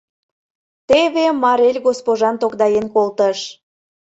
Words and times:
Теве 0.89 1.25
Марель 1.43 1.79
госпожан 1.87 2.35
тогдаен 2.41 2.85
колтыш. 2.93 3.39